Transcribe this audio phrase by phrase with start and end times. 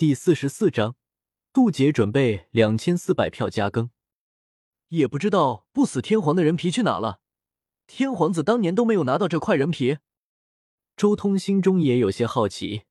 [0.00, 0.96] 第四十四章，
[1.52, 3.90] 渡劫准备两千四百票加更。
[4.88, 7.20] 也不知道不死天皇的人皮去哪了。
[7.86, 9.98] 天皇子当年都没有拿到这块人皮。
[10.96, 12.84] 周通心中也有些好奇，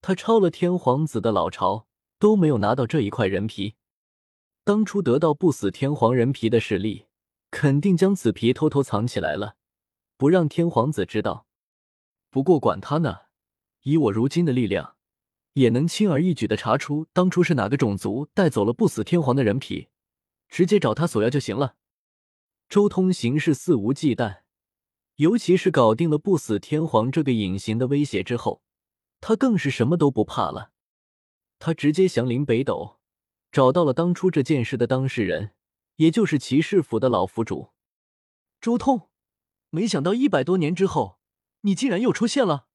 [0.00, 1.86] 他抄了天皇子的老巢
[2.18, 3.74] 都没有拿到这一块人皮。
[4.64, 7.08] 当初得到不死天皇人皮的势力，
[7.50, 9.56] 肯定将此皮偷偷藏起来了，
[10.16, 11.46] 不让天皇子知道。
[12.30, 13.18] 不过管他呢，
[13.82, 14.94] 以我如今的力量。
[15.58, 19.88] 也能轻而易举的查出当初是哪个种族带走了不死天皇的人皮，
[20.48, 21.74] 直接找他索要就行了。
[22.68, 24.42] 周通行事肆无忌惮，
[25.16, 28.62] 尤其是搞定了不死天皇这个隐形的威胁之后，
[29.20, 30.70] 他更是什么都不怕了。
[31.58, 33.00] 他直接降临北斗，
[33.50, 35.50] 找到了当初这件事的当事人，
[35.96, 37.70] 也就是骑士府的老府主
[38.60, 39.08] 周通。
[39.70, 41.18] 没想到一百多年之后，
[41.62, 42.68] 你竟然又出现了。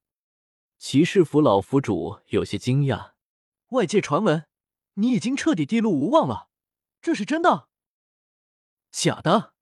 [0.86, 3.12] 骑士府老府主有些惊讶，
[3.68, 4.46] 外界传闻
[4.96, 6.50] 你已经彻底地路无望了，
[7.00, 7.70] 这是真的？
[8.90, 9.54] 假的？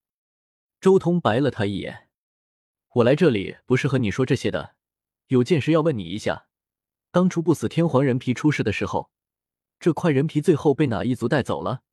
[0.81, 2.11] 周通白了他一眼，
[2.95, 4.75] 我来这里不是和你说这些的，
[5.29, 6.49] 有件事要问你一下。
[7.13, 9.13] 当初不死天皇人皮出事的时候，
[9.79, 11.85] 这块人皮最后被哪一族带走了？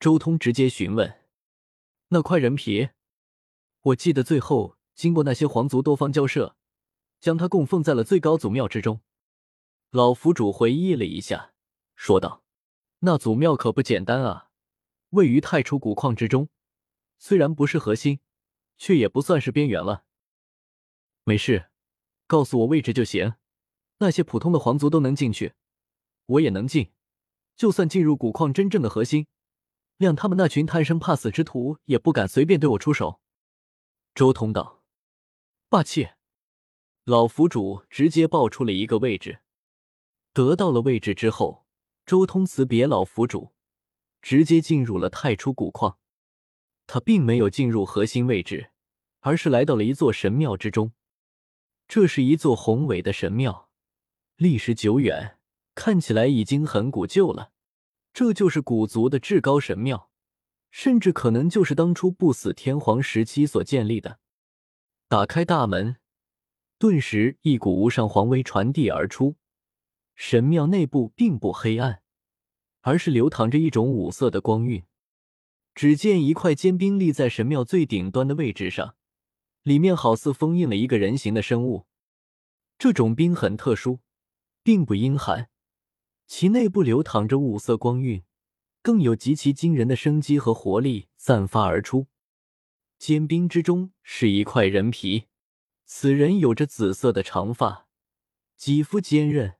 [0.00, 1.20] 周通直接询问。
[2.08, 2.88] 那块人皮，
[3.82, 6.56] 我记得最后经过那些皇族多方交涉。
[7.22, 9.00] 将他供奉在了最高祖庙之中。
[9.90, 11.54] 老府主回忆了一下，
[11.94, 12.42] 说道
[12.98, 14.50] ：“那祖庙可不简单啊，
[15.10, 16.48] 位于太初古矿之中，
[17.18, 18.18] 虽然不是核心，
[18.76, 20.04] 却也不算是边缘了。
[21.22, 21.70] 没事，
[22.26, 23.34] 告诉我位置就行。
[23.98, 25.54] 那些普通的皇族都能进去，
[26.26, 26.90] 我也能进。
[27.54, 29.28] 就算进入古矿真正的核心，
[29.98, 33.20] 谅他们那群贪生怕死之徒也不敢随便对我出手。”
[34.12, 34.82] 周通道
[35.70, 36.08] ：“霸气。”
[37.04, 39.40] 老府主直接报出了一个位置，
[40.32, 41.66] 得到了位置之后，
[42.06, 43.50] 周通辞别老府主，
[44.20, 45.98] 直接进入了太初古矿。
[46.86, 48.70] 他并没有进入核心位置，
[49.18, 50.92] 而是来到了一座神庙之中。
[51.88, 53.68] 这是一座宏伟的神庙，
[54.36, 55.38] 历史久远，
[55.74, 57.50] 看起来已经很古旧了。
[58.12, 60.08] 这就是古族的至高神庙，
[60.70, 64.20] 甚至可能就是当初不死天皇时期所建立的。
[65.08, 65.96] 打开大门。
[66.82, 69.36] 顿时，一股无上皇威传递而出。
[70.16, 72.02] 神庙内部并不黑暗，
[72.80, 74.82] 而是流淌着一种五色的光晕。
[75.76, 78.96] 只见一块坚冰立在神庙最顶端的位置上，
[79.62, 81.86] 里面好似封印了一个人形的生物。
[82.76, 84.00] 这种冰很特殊，
[84.64, 85.50] 并不阴寒，
[86.26, 88.24] 其内部流淌着五色光晕，
[88.82, 92.08] 更有极其惊人的生机和活力散发而出。
[92.98, 95.28] 坚冰之中是一块人皮。
[95.94, 97.86] 此人有着紫色的长发，
[98.56, 99.56] 肌肤坚韧，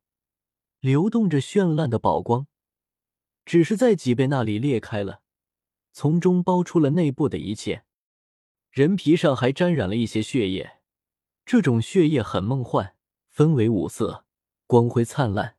[0.80, 2.46] 流动着绚烂的宝光。
[3.44, 5.20] 只是在脊背那里裂开了，
[5.92, 7.84] 从中包出了内部的一切。
[8.70, 10.80] 人皮上还沾染了一些血液，
[11.44, 12.96] 这种血液很梦幻，
[13.28, 14.24] 分为五色，
[14.66, 15.58] 光辉灿烂。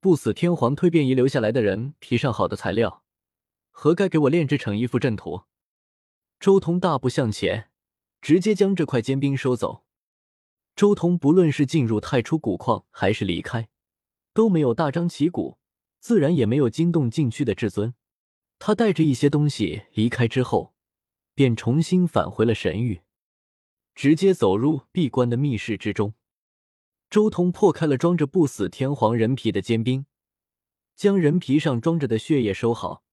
[0.00, 3.04] 不死天皇蜕变遗留下来的人皮上好的材料，
[3.70, 5.44] 何该给我炼制成一副阵图？
[6.40, 7.70] 周通大步向前，
[8.20, 9.83] 直接将这块坚冰收走。
[10.76, 13.68] 周通不论是进入太初古矿还是离开，
[14.32, 15.58] 都没有大张旗鼓，
[16.00, 17.94] 自然也没有惊动禁区的至尊。
[18.58, 20.74] 他带着一些东西离开之后，
[21.34, 23.02] 便重新返回了神域，
[23.94, 26.14] 直接走入闭关的密室之中。
[27.08, 30.06] 周通破开了装着不死天皇人皮的坚冰，
[30.96, 33.04] 将人皮上装着的血液收好，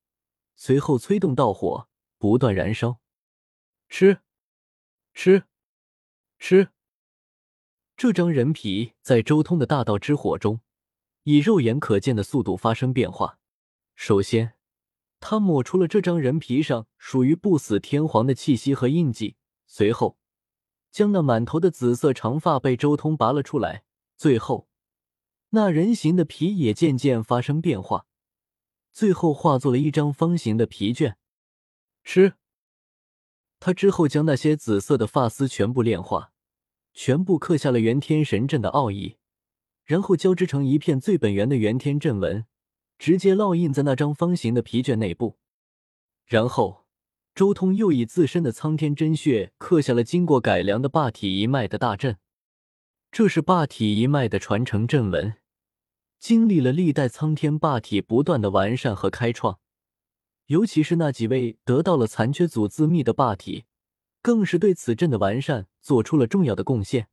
[0.56, 3.00] 随后催动道火，不断燃烧。
[3.88, 4.22] 吃，
[5.14, 5.44] 吃，
[6.40, 6.70] 吃。
[8.02, 10.62] 这张人皮在周通的大道之火中，
[11.22, 13.38] 以肉眼可见的速度发生变化。
[13.94, 14.54] 首先，
[15.20, 19.36] 他抹出了这张人皮上属于不死天皇的气息和印记，
[19.68, 20.18] 随后
[20.90, 23.84] 将那满头的紫色长发被周通拔了出来。
[24.18, 24.68] 最后，
[25.50, 28.08] 那人形的皮也渐渐发生变化，
[28.92, 31.18] 最后化作了一张方形的皮卷。
[32.04, 32.34] 吃。
[33.60, 36.30] 他之后将那些紫色的发丝全部炼化。
[36.94, 39.18] 全部刻下了元天神阵的奥义，
[39.86, 42.46] 然后交织成一片最本源的元天阵纹，
[43.00, 45.38] 直接烙印在那张方形的皮卷内部。
[46.26, 46.86] 然后，
[47.34, 52.18] 周通又以自身的苍天真血刻下了经过改良的霸体一脉的大阵。
[53.12, 55.36] 这是霸体一脉的传承阵纹，
[56.20, 59.60] 经历了历代苍天霸体不断的完善和开创，
[60.46, 63.66] 尤其是那几位得到了残缺祖字密的霸体。
[64.22, 67.08] 更是对此阵的完善做出了重要的贡献。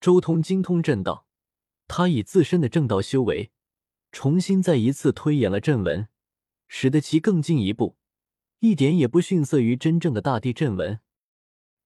[0.00, 1.26] 周通精通阵道，
[1.86, 3.50] 他以自身的正道修为，
[4.12, 6.08] 重新再一次推演了阵纹，
[6.68, 7.96] 使得其更进一步，
[8.60, 11.00] 一点也不逊色于真正的大地阵纹。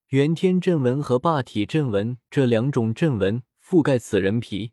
[0.09, 4.73] 元天阵纹和霸体阵纹这两种阵纹覆盖此人皮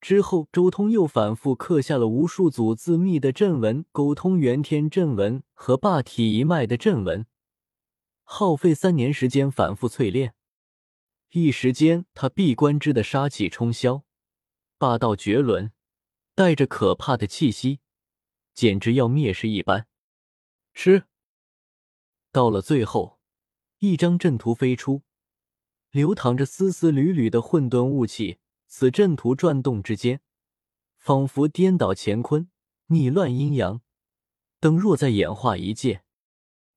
[0.00, 7.26] 之后，周通又反复刻下了无数组自密的阵纹，沟通元天阵纹和霸体一脉的阵纹。
[8.28, 10.34] 耗费三年时间反复淬炼，
[11.30, 14.02] 一时间他闭关之的杀气冲霄，
[14.78, 15.72] 霸道绝伦，
[16.34, 17.78] 带着可怕的气息，
[18.52, 19.86] 简直要灭世一般。
[20.74, 21.04] 吃，
[22.32, 23.20] 到了最后。
[23.78, 25.02] 一张阵图飞出，
[25.90, 28.38] 流淌着丝丝缕缕的混沌雾气。
[28.66, 30.20] 此阵图转动之间，
[30.96, 32.50] 仿佛颠倒乾坤，
[32.86, 33.82] 逆乱阴阳，
[34.58, 36.02] 等若在演化一界。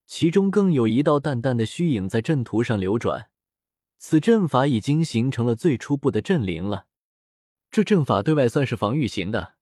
[0.10, 3.30] 其中更有一道淡淡的虚影在阵图上流转。
[4.00, 6.88] 此阵法已经形成了最初步的阵灵了。
[7.70, 9.54] 这阵法对外算是防御型的，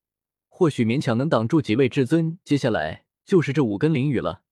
[0.47, 2.39] 或许勉强能挡住几位至尊。
[2.45, 4.43] 接下来就是这五根灵羽了。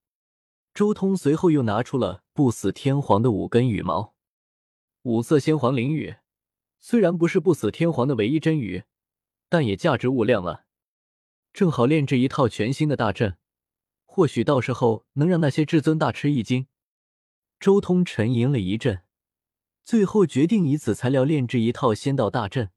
[0.74, 4.14] 周通随后又拿出了不死天皇的五根羽毛，
[5.04, 6.18] 五色仙皇灵羽，
[6.82, 8.84] 虽然不是不死天皇的唯一真羽，
[9.48, 10.66] 但也价值无量了。
[11.54, 13.38] 正好炼制一套全新的大阵，
[14.16, 16.68] 或许到时候能让那些至尊大吃一惊。
[17.60, 19.02] 周通沉吟了一阵，
[19.84, 22.72] 最后决定以此材料炼制一套仙道大阵。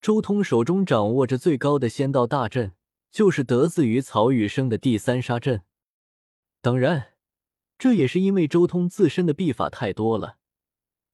[0.00, 2.72] 周通手中掌握着最高的仙道大阵，
[3.12, 5.62] 就是得自于曹雨生的第三杀阵。
[6.60, 7.12] 当然，
[7.78, 10.38] 这也是因为周通自身的秘法太多了，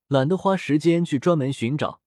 [0.08, 2.00] 懒得花时间去专门寻找。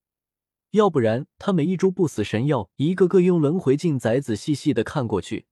[0.72, 5.46] 要不然，他每一株不死神药，一个个用轮回镜仔仔细细的看过去，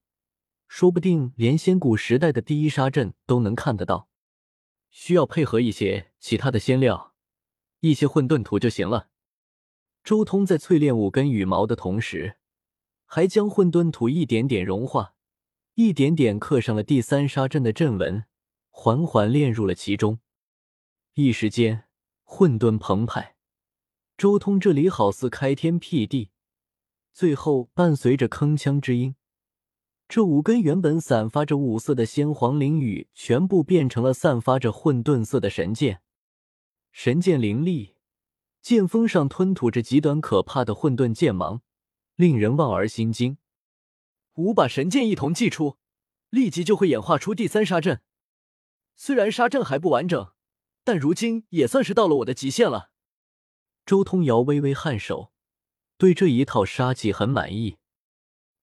[0.69, 4.09] 说不定连仙古时代的第一杀阵都能看得到。
[4.91, 7.15] 需要配合一些其他的仙料，
[7.81, 9.09] 一些混沌土就行了。
[10.05, 12.37] 周通在淬炼五根羽毛的同时，
[13.05, 15.15] 还将混沌土一点点融化。
[15.75, 18.25] 一点点刻上了第三杀阵的阵纹，
[18.71, 20.19] 缓缓炼入了其中。
[21.15, 21.85] 一时间，
[22.25, 23.37] 混沌澎湃。
[24.17, 26.31] 周通这里好似开天辟地，
[27.13, 29.15] 最后伴随着铿锵之音，
[30.09, 36.01] 这五根原本散发着五色的鲜黄灵羽，全部变成了散发着混沌色的神剑。
[36.91, 37.95] 神剑凌厉，
[38.63, 41.61] 剑锋上吞吐着极端可怕的混沌剑芒，
[42.17, 43.37] 令人望而心惊。
[44.37, 45.77] 五把神剑一同祭出，
[46.31, 48.01] 立即就会演化出第三杀阵。
[48.97, 50.33] 虽然杀阵还不完整，
[50.85, 52.91] 但如今也算是到了我的极限了。
[53.85, 55.33] 周通瑶微微颔首，
[55.99, 57.77] 对这一套杀技很满意。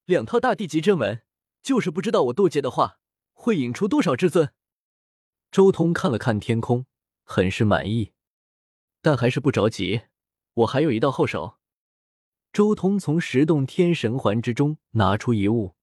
[0.06, 1.21] 两套大地级真文，
[1.65, 3.00] 就是不知道我渡劫的话，
[3.33, 4.53] 会引出多少至尊。
[5.51, 6.85] 周通看了看天空，
[7.23, 8.12] 很是满意，
[9.01, 10.01] 但还是不着急，
[10.53, 11.57] 我还有一道后手。
[12.53, 15.73] 周通从十洞天神环之中拿出一物，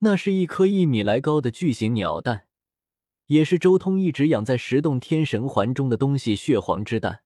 [0.00, 2.48] 那是一颗一米来高的巨型鸟蛋，
[3.26, 7.22] 也是周通一直养在十洞天神环中的东西——血皇之蛋。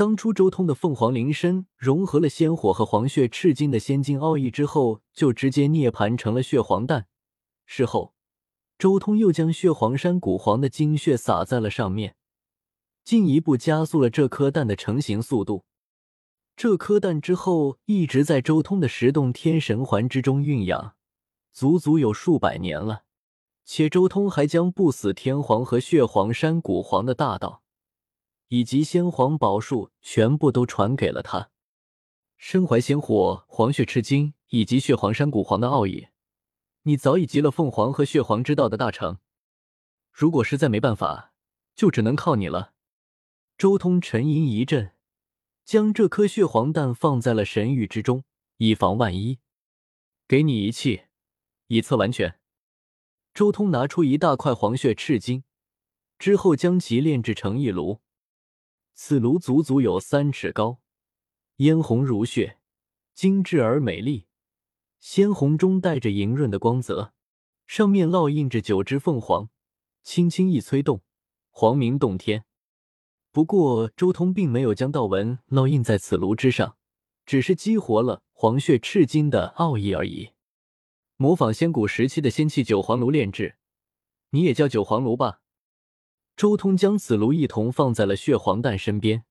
[0.00, 7.06] 当初周通的凤凰灵身融合了仙火和黄血赤金的仙境奥义之后，就直接涅槃成了血皇蛋。
[7.66, 8.14] 事后，
[8.78, 12.16] 周通又将血皇山古皇的精血洒在了上面，
[13.04, 15.66] 进一步加速了这颗蛋的成型速度。
[16.56, 20.94] 这颗蛋之后一直在周通的十洞天神环之中酝养，
[21.52, 23.02] 足足有数百年了。
[23.66, 27.62] 且周通还将不死天皇和血皇山古皇的大道，
[28.50, 31.50] 以及仙皇宝术全部都传给了他。
[32.36, 36.08] 身怀仙火、黄血赤金以及血皇山古皇的奥义，
[36.82, 39.18] 你早已集了凤凰和血皇之道的大成。
[40.12, 41.32] 如果实在没办法，
[41.76, 42.74] 就只能靠你了。
[43.56, 44.92] 周通沉吟一阵。
[45.62, 48.24] 将这颗血皇蛋放在了神域之中，
[48.56, 49.38] 以防万一。
[50.26, 51.02] 给你一气，
[51.68, 52.40] 以测完全。
[53.32, 55.44] 周通拿出一大块黄血赤金，
[56.18, 58.00] 之后将其炼制成一炉。
[59.02, 60.78] 此炉足足有三尺高，
[61.56, 62.58] 嫣红如血，
[63.14, 64.26] 精致而美丽，
[65.00, 67.14] 鲜红中带着莹润的光泽，
[67.66, 69.48] 上面烙印着九只凤凰，
[70.02, 71.00] 轻轻一催动，
[71.48, 72.44] 黄明洞天。
[73.32, 76.76] 不过，周通并没有将道纹烙印在此炉之上，
[77.24, 80.32] 只是激活了黄血赤金的奥义而已，
[81.16, 83.56] 模仿仙古时期的仙气九黄炉炼制。
[84.28, 85.39] 你也叫九黄炉吧。
[86.40, 89.26] 周通将此炉一同放在了血皇蛋身边。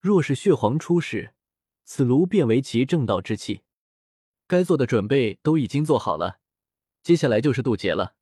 [0.00, 1.34] 若是血皇出世，
[1.84, 3.64] 此炉便为其正道之器。
[4.46, 6.38] 该做的准备都已经做好了，
[7.02, 8.14] 接下来就是渡劫了。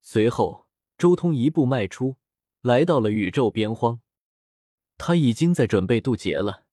[0.00, 2.16] 随后，周通一步迈出。
[2.62, 4.00] 来到了宇宙边荒，
[4.96, 6.64] 他已经在准备渡劫了。